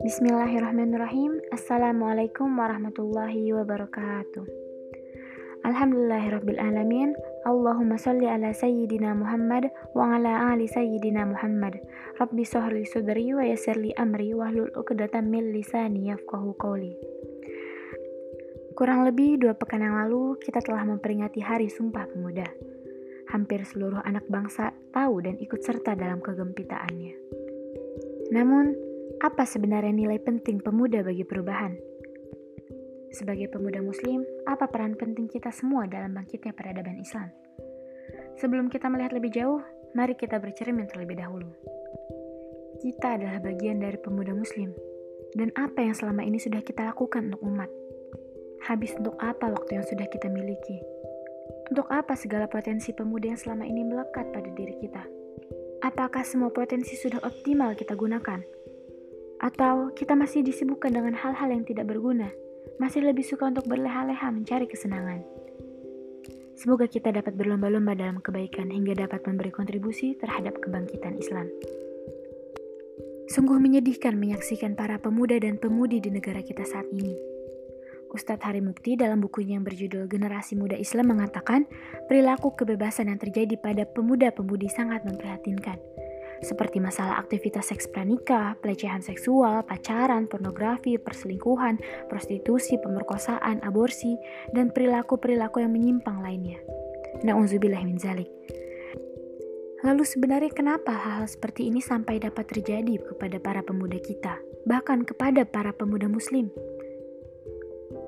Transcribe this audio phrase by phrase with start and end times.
[0.00, 1.44] Bismillahirrahmanirrahim.
[1.52, 4.48] Assalamualaikum warahmatullahi wabarakatuh.
[5.68, 7.12] Alhamdulillahirabbil alamin.
[7.44, 11.76] Allahumma salli ala sayyidina Muhammad wa ala ali sayyidina Muhammad.
[12.16, 16.96] Rabbi sahri sudri wa yassirli amri wahlul 'uqdatam min lisani yafqahu qawli.
[18.72, 22.67] Kurang lebih dua pekan yang lalu, kita telah memperingati Hari Sumpah Pemuda.
[23.28, 27.14] Hampir seluruh anak bangsa tahu dan ikut serta dalam kegempitaannya.
[28.32, 28.72] Namun,
[29.20, 31.76] apa sebenarnya nilai penting pemuda bagi perubahan?
[33.08, 37.32] Sebagai pemuda muslim, apa peran penting kita semua dalam bangkitnya peradaban Islam?
[38.36, 39.64] Sebelum kita melihat lebih jauh,
[39.96, 41.48] mari kita bercermin terlebih dahulu.
[42.78, 44.70] Kita adalah bagian dari pemuda muslim,
[45.34, 47.70] dan apa yang selama ini sudah kita lakukan untuk umat?
[48.68, 50.78] Habis untuk apa waktu yang sudah kita miliki?
[51.68, 55.04] Untuk apa segala potensi pemuda yang selama ini melekat pada diri kita?
[55.84, 58.40] Apakah semua potensi sudah optimal kita gunakan?
[59.38, 62.32] Atau kita masih disibukkan dengan hal-hal yang tidak berguna,
[62.80, 65.22] masih lebih suka untuk berleha-leha mencari kesenangan.
[66.58, 71.46] Semoga kita dapat berlomba-lomba dalam kebaikan hingga dapat memberi kontribusi terhadap kebangkitan Islam.
[73.28, 77.37] Sungguh menyedihkan menyaksikan para pemuda dan pemudi di negara kita saat ini.
[78.08, 81.68] Ustadz Hari Mukti dalam bukunya yang berjudul Generasi Muda Islam mengatakan
[82.08, 85.76] perilaku kebebasan yang terjadi pada pemuda-pemudi sangat memprihatinkan
[86.38, 94.14] seperti masalah aktivitas seks pranikah, pelecehan seksual, pacaran, pornografi, perselingkuhan, prostitusi, pemerkosaan, aborsi,
[94.54, 96.62] dan perilaku-perilaku yang menyimpang lainnya.
[97.26, 98.30] Na'udzubillah min zalik.
[99.82, 105.46] Lalu sebenarnya kenapa hal-hal seperti ini sampai dapat terjadi kepada para pemuda kita, bahkan kepada
[105.46, 106.50] para pemuda muslim?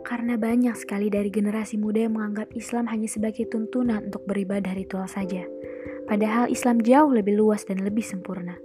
[0.00, 5.06] Karena banyak sekali dari generasi muda yang menganggap Islam hanya sebagai tuntunan untuk beribadah ritual
[5.06, 5.44] saja–
[6.10, 8.58] Padahal Islam jauh lebih luas dan lebih sempurna.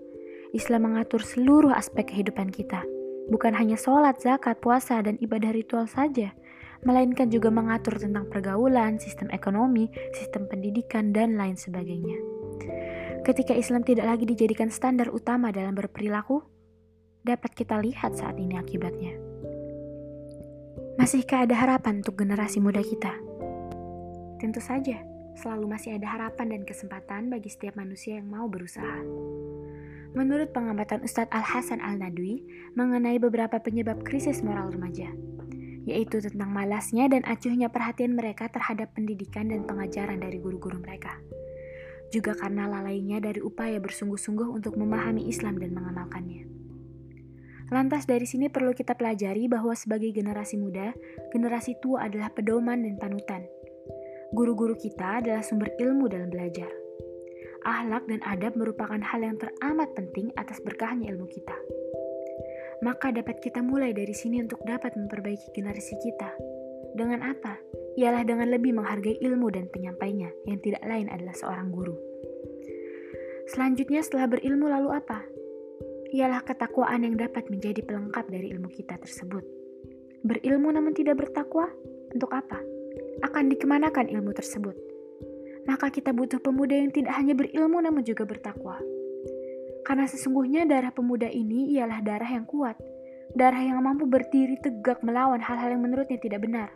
[0.50, 2.81] Islam mengatur seluruh aspek kehidupan kita,
[3.30, 6.33] bukan hanya sholat, zakat, puasa, dan ibadah ritual saja,
[6.81, 12.17] melainkan juga mengatur tentang pergaulan, sistem ekonomi, sistem pendidikan, dan lain sebagainya.
[13.22, 16.41] Ketika Islam tidak lagi dijadikan standar utama dalam berperilaku,
[17.22, 19.34] dapat kita lihat saat ini akibatnya.
[20.95, 23.11] Masihkah ada harapan untuk generasi muda kita?
[24.39, 25.03] Tentu saja
[25.35, 29.03] selalu masih ada harapan dan kesempatan bagi setiap manusia yang mau berusaha.
[30.16, 32.47] Menurut pengamatan Ustadz Al-Hasan Al-Nadwi
[32.79, 35.11] mengenai beberapa penyebab krisis moral remaja,
[35.84, 41.19] yaitu tentang malasnya dan acuhnya perhatian mereka terhadap pendidikan dan pengajaran dari guru-guru mereka.
[42.07, 46.54] Juga karena lalainya dari upaya bersungguh-sungguh untuk memahami Islam dan mengamalkannya.
[47.74, 50.94] Lantas dari sini perlu kita pelajari bahwa sebagai generasi muda,
[51.34, 53.42] generasi tua adalah pedoman dan panutan,
[54.36, 56.68] Guru-guru kita adalah sumber ilmu dalam belajar.
[57.64, 61.56] Ahlak dan adab merupakan hal yang teramat penting atas berkahnya ilmu kita.
[62.84, 66.36] Maka dapat kita mulai dari sini untuk dapat memperbaiki generasi kita.
[67.00, 67.56] Dengan apa?
[67.96, 71.96] Ialah dengan lebih menghargai ilmu dan penyampainya, yang tidak lain adalah seorang guru.
[73.56, 75.24] Selanjutnya setelah berilmu lalu apa?
[76.16, 79.44] Ialah ketakwaan yang dapat menjadi pelengkap dari ilmu kita tersebut.
[80.24, 81.68] Berilmu namun tidak bertakwa,
[82.16, 82.64] untuk apa?
[83.24, 84.76] akan dikemanakan ilmu tersebut.
[85.66, 88.78] Maka kita butuh pemuda yang tidak hanya berilmu namun juga bertakwa.
[89.86, 92.78] Karena sesungguhnya darah pemuda ini ialah darah yang kuat,
[93.34, 96.70] darah yang mampu berdiri tegak melawan hal-hal yang menurutnya tidak benar.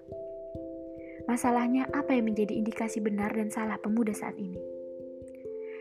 [1.30, 4.79] Masalahnya apa yang menjadi indikasi benar dan salah pemuda saat ini?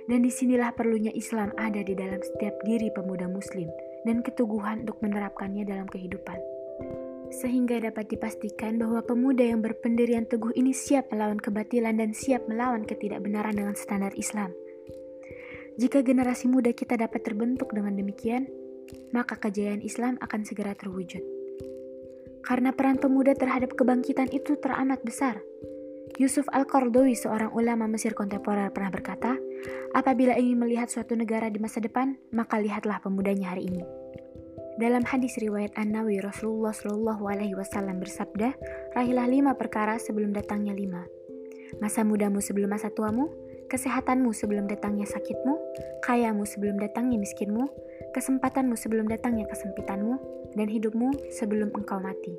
[0.09, 3.69] Dan di sinilah perlunya Islam ada di dalam setiap diri pemuda muslim
[4.09, 6.59] dan keteguhan untuk menerapkannya dalam kehidupan
[7.29, 12.89] sehingga dapat dipastikan bahwa pemuda yang berpendirian teguh ini siap melawan kebatilan dan siap melawan
[12.89, 14.53] ketidakbenaran dengan standar Islam.
[15.79, 18.51] Jika generasi muda kita dapat terbentuk dengan demikian,
[19.15, 21.23] maka kejayaan Islam akan segera terwujud.
[22.43, 25.39] Karena peran pemuda terhadap kebangkitan itu teramat besar.
[26.17, 29.37] Yusuf Al-Qardawi, seorang ulama Mesir kontemporer pernah berkata,
[29.97, 33.83] apabila ingin melihat suatu negara di masa depan, maka lihatlah pemudanya hari ini.
[34.79, 38.55] Dalam hadis riwayat An-Nawi, Rasulullah Shallallahu Alaihi Wasallam bersabda,
[38.95, 41.03] rahilah lima perkara sebelum datangnya lima.
[41.83, 43.27] Masa mudamu sebelum masa tuamu,
[43.67, 45.59] kesehatanmu sebelum datangnya sakitmu,
[46.07, 47.67] kayamu sebelum datangnya miskinmu,
[48.15, 50.17] kesempatanmu sebelum datangnya kesempitanmu,
[50.55, 52.39] dan hidupmu sebelum engkau mati.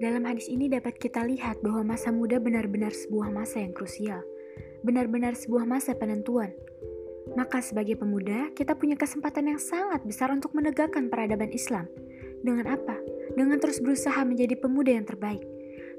[0.00, 4.24] Dalam hadis ini dapat kita lihat bahwa masa muda benar-benar sebuah masa yang krusial,
[4.82, 6.52] benar-benar sebuah masa penentuan,
[7.38, 11.86] maka sebagai pemuda, kita punya kesempatan yang sangat besar untuk menegakkan peradaban Islam.
[12.42, 12.98] Dengan apa?
[13.38, 15.44] Dengan terus berusaha menjadi pemuda yang terbaik,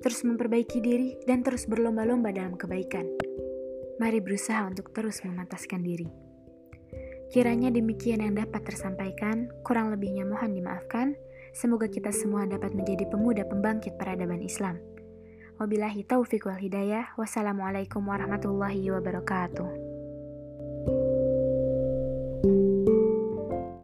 [0.03, 3.07] terus memperbaiki diri, dan terus berlomba-lomba dalam kebaikan.
[4.01, 6.09] Mari berusaha untuk terus memantaskan diri.
[7.31, 11.15] Kiranya demikian yang dapat tersampaikan, kurang lebihnya mohon dimaafkan.
[11.55, 14.83] Semoga kita semua dapat menjadi pemuda pembangkit peradaban Islam.
[15.61, 17.13] Wabillahi taufiq wal hidayah.
[17.21, 19.69] Wassalamualaikum warahmatullahi wabarakatuh.